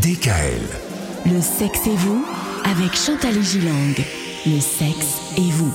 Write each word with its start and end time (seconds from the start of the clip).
DKL. 0.00 0.62
Le 1.26 1.42
sexe 1.42 1.86
et 1.86 1.94
vous 1.94 2.24
avec 2.64 2.96
Chantal 2.96 3.42
Gilang. 3.42 4.31
Le 4.44 4.58
sexe 4.60 5.18
et 5.36 5.50
vous. 5.52 5.72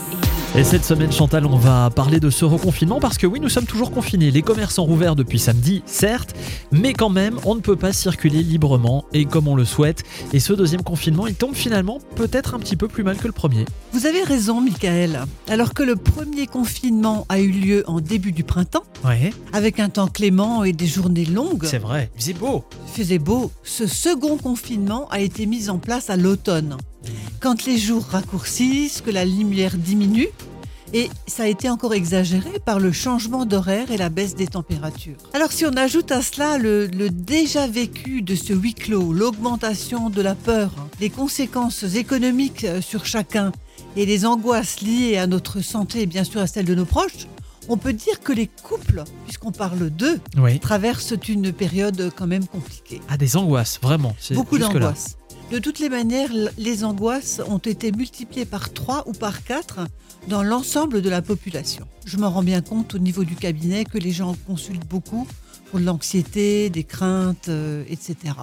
Et 0.56 0.64
cette 0.64 0.84
semaine, 0.84 1.12
Chantal, 1.12 1.46
on 1.46 1.58
va 1.58 1.90
parler 1.90 2.20
de 2.20 2.30
ce 2.30 2.44
reconfinement 2.44 3.00
parce 3.00 3.18
que 3.18 3.28
oui, 3.28 3.40
nous 3.40 3.48
sommes 3.50 3.66
toujours 3.66 3.92
confinés. 3.92 4.32
Les 4.32 4.42
commerces 4.42 4.76
sont 4.76 4.86
rouverts 4.86 5.16
depuis 5.16 5.40
samedi, 5.40 5.84
certes, 5.86 6.36
mais 6.72 6.94
quand 6.94 7.10
même, 7.10 7.38
on 7.46 7.56
ne 7.56 7.60
peut 7.62 7.76
pas 7.76 7.94
circuler 7.94 8.44
librement 8.44 9.06
et 9.14 9.26
comme 9.26 9.48
on 9.48 9.56
le 9.56 9.66
souhaite. 9.66 10.04
Et 10.34 10.40
ce 10.40 10.54
deuxième 10.54 10.84
confinement, 10.84 11.28
il 11.28 11.36
tombe 11.36 11.54
finalement 11.54 12.00
peut-être 12.16 12.56
un 12.56 12.60
petit 12.60 12.76
peu 12.76 12.88
plus 12.88 13.04
mal 13.04 13.18
que 13.18 13.28
le 13.28 13.34
premier. 13.34 13.66
Vous 13.94 14.06
avez 14.06 14.24
raison, 14.24 14.60
Michael. 14.62 15.26
Alors 15.48 15.74
que 15.74 15.84
le 15.84 15.96
premier 15.96 16.48
confinement 16.48 17.26
a 17.30 17.40
eu 17.40 17.52
lieu 17.52 17.84
en 17.88 18.00
début 18.02 18.32
du 18.32 18.44
printemps, 18.44 18.84
Ouais, 19.06 19.32
avec 19.54 19.80
un 19.80 19.90
temps 19.90 20.08
clément 20.08 20.64
et 20.64 20.74
des 20.74 20.88
journées 20.88 21.26
longues, 21.26 21.66
c'est 21.66 21.78
vrai. 21.78 22.10
C'est 22.18 22.34
beau. 22.34 22.66
il 22.88 23.04
faisait 23.04 23.20
beau, 23.20 23.52
ce 23.64 23.86
second 23.86 24.38
confinement 24.38 25.08
a 25.10 25.20
été 25.20 25.46
mis 25.46 25.70
en 25.70 25.78
place 25.78 26.10
à 26.10 26.18
l'automne. 26.18 26.78
Quand 27.40 27.66
les 27.66 27.78
jours 27.78 28.04
raccourcissent, 28.06 29.02
que 29.02 29.12
la 29.12 29.24
lumière 29.26 29.78
diminue, 29.78 30.28
et 30.94 31.10
ça 31.28 31.44
a 31.44 31.48
été 31.48 31.70
encore 31.70 31.94
exagéré 31.94 32.60
par 32.64 32.80
le 32.80 32.92
changement 32.92 33.46
d'horaire 33.46 33.92
et 33.92 33.98
la 33.98 34.10
baisse 34.10 34.36
des 34.36 34.48
températures. 34.48 35.18
Alors 35.34 35.52
si 35.52 35.66
on 35.66 35.76
ajoute 35.76 36.12
à 36.12 36.22
cela 36.22 36.58
le, 36.58 36.88
le 36.88 37.10
déjà 37.10 37.68
vécu 37.68 38.22
de 38.22 38.36
ce 38.36 38.54
huis 38.54 38.74
clos, 38.74 39.12
l'augmentation 39.12 40.10
de 40.10 40.22
la 40.22 40.34
peur, 40.34 40.72
les 41.02 41.10
conséquences 41.10 41.84
économiques 41.84 42.64
euh, 42.64 42.82
sur 42.82 43.06
chacun 43.06 43.52
et 43.98 44.06
les 44.06 44.26
angoisses 44.26 44.80
liées 44.82 45.18
à 45.18 45.28
notre 45.28 45.60
santé 45.62 46.04
et 46.04 46.06
bien 46.06 46.24
sûr 46.24 46.40
à 46.40 46.48
celle 46.48 46.66
de 46.66 46.76
nos 46.76 46.86
proches, 46.86 47.28
on 47.70 47.76
peut 47.76 47.92
dire 47.94 48.22
que 48.22 48.32
les 48.32 48.48
couples, 48.48 49.04
puisqu'on 49.26 49.52
parle 49.52 49.90
d'eux, 49.90 50.22
Oui. 50.38 50.58
traversent 50.60 51.14
une 51.28 51.52
période 51.52 52.12
quand 52.16 52.28
même 52.28 52.48
compliquée. 52.48 53.02
Ah, 53.10 53.18
des 53.18 53.36
angoisses, 53.36 53.78
vraiment. 53.82 54.16
Beaucoup 54.32 54.58
d'angoisses. 54.58 55.17
De 55.52 55.60
toutes 55.60 55.80
les 55.80 55.88
manières, 55.88 56.30
les 56.58 56.84
angoisses 56.84 57.42
ont 57.48 57.58
été 57.58 57.94
multipliées 57.94 58.46
par 58.46 58.74
3 58.74 59.06
ou 59.08 59.14
par 59.14 59.46
4 59.46 59.80
dans 60.28 60.44
l'ensemble 60.44 61.02
de 61.02 61.10
la 61.10 61.22
population. 61.22 61.88
Je 62.06 62.18
m'en 62.18 62.30
rends 62.30 62.44
bien 62.44 62.62
compte 62.62 62.96
au 62.96 63.00
niveau 63.00 63.24
du 63.24 63.36
cabinet 63.36 63.86
que 63.86 63.98
les 63.98 64.12
gens 64.12 64.36
consultent 64.46 64.88
beaucoup 64.88 65.26
pour 65.70 65.80
de 65.80 65.86
l'anxiété, 65.86 66.70
des 66.70 66.84
craintes, 66.84 67.48
euh, 67.48 67.84
etc. 67.90 68.34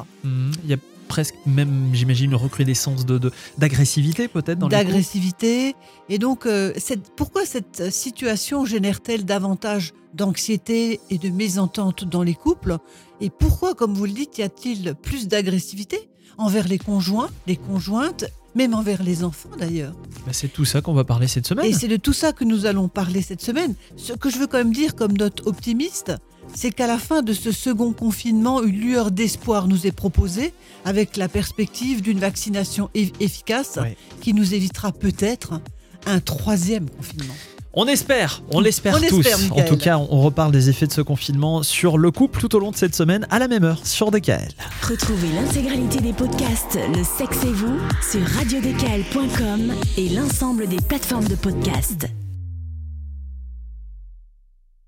presque 1.14 1.34
même, 1.46 1.90
j'imagine, 1.92 2.30
une 2.30 2.36
recrudescence 2.36 3.06
de, 3.06 3.18
de- 3.18 3.30
d'agressivité 3.58 4.26
peut-être 4.26 4.58
dans. 4.58 4.68
D'agressivité. 4.68 5.76
Et 6.08 6.18
donc, 6.18 6.44
euh, 6.46 6.72
cette- 6.76 7.10
pourquoi 7.14 7.46
cette 7.46 7.92
situation 7.92 8.64
génère-t-elle 8.64 9.24
davantage 9.24 9.92
d'anxiété 10.12 10.98
et 11.10 11.18
de 11.18 11.28
mésentente 11.28 12.04
dans 12.04 12.22
les 12.24 12.34
couples? 12.34 12.78
Et 13.20 13.30
pourquoi, 13.30 13.74
comme 13.74 13.94
vous 13.94 14.06
le 14.06 14.12
dites, 14.12 14.38
y 14.38 14.42
a-t-il 14.42 14.94
plus 15.00 15.28
d'agressivité 15.28 16.08
envers 16.36 16.66
les 16.66 16.78
conjoints, 16.78 17.30
les 17.46 17.56
conjointes, 17.56 18.24
même 18.56 18.74
envers 18.74 19.02
les 19.04 19.22
enfants 19.22 19.50
d'ailleurs? 19.56 19.94
Bah, 20.26 20.32
c'est 20.32 20.48
tout 20.52 20.64
ça 20.64 20.80
qu'on 20.80 20.94
va 20.94 21.04
parler 21.04 21.28
cette 21.28 21.46
semaine. 21.46 21.66
Et 21.66 21.72
c'est 21.72 21.86
de 21.88 21.96
tout 21.96 22.12
ça 22.12 22.32
que 22.32 22.44
nous 22.44 22.66
allons 22.66 22.88
parler 22.88 23.22
cette 23.22 23.40
semaine. 23.40 23.74
Ce 23.96 24.12
que 24.14 24.30
je 24.30 24.38
veux 24.38 24.48
quand 24.48 24.58
même 24.58 24.72
dire 24.72 24.96
comme 24.96 25.12
note 25.16 25.46
optimiste, 25.46 26.12
c'est 26.54 26.70
qu'à 26.70 26.86
la 26.86 26.98
fin 26.98 27.22
de 27.22 27.32
ce 27.32 27.52
second 27.52 27.92
confinement, 27.92 28.62
une 28.62 28.76
lueur 28.80 29.10
d'espoir 29.10 29.66
nous 29.68 29.86
est 29.86 29.92
proposée 29.92 30.52
avec 30.84 31.16
la 31.16 31.28
perspective 31.28 32.00
d'une 32.02 32.18
vaccination 32.18 32.90
e- 32.96 33.08
efficace 33.20 33.78
qui 34.20 34.34
nous 34.34 34.54
évitera 34.54 34.92
peut-être 34.92 35.60
un 36.06 36.20
troisième 36.20 36.88
confinement. 36.90 37.34
On 37.76 37.86
espère, 37.88 38.42
on 38.52 38.60
l'espère 38.60 38.94
On 38.96 39.00
tous. 39.08 39.26
espère, 39.26 39.38
en 39.58 39.62
tout 39.64 39.76
cas, 39.76 39.98
on 39.98 40.20
reparle 40.22 40.52
des 40.52 40.70
effets 40.70 40.86
de 40.86 40.92
ce 40.92 41.00
confinement 41.00 41.64
sur 41.64 41.98
le 41.98 42.12
couple 42.12 42.38
tout 42.40 42.54
au 42.54 42.60
long 42.60 42.70
de 42.70 42.76
cette 42.76 42.94
semaine 42.94 43.26
à 43.30 43.40
la 43.40 43.48
même 43.48 43.64
heure 43.64 43.84
sur 43.84 44.12
DKL. 44.12 44.52
Retrouvez 44.88 45.28
l'intégralité 45.34 45.98
des 45.98 46.12
podcasts 46.12 46.78
Le 46.94 47.02
sexe 47.02 47.42
et 47.42 47.52
vous 47.52 47.76
sur 48.12 48.20
radiodécal.com 48.28 49.72
et 49.96 50.08
l'ensemble 50.10 50.68
des 50.68 50.76
plateformes 50.76 51.26
de 51.26 51.34
podcasts. 51.34 52.06